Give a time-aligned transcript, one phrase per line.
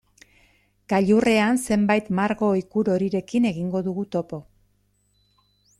[0.93, 4.41] Gailurrean zenbait margo-ikur horirekin egingo dugu topo.